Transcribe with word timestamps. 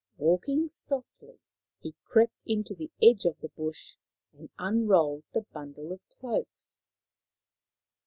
Walking 0.17 0.67
softly, 0.67 1.37
he 1.79 1.93
crept 2.05 2.33
into 2.47 2.73
the 2.73 2.89
edge 3.03 3.23
of 3.25 3.39
the 3.39 3.49
bush 3.49 3.97
and 4.33 4.49
unrolled 4.57 5.25
the 5.31 5.41
bundle 5.41 5.91
of 5.91 5.99
cloaks. 6.09 6.75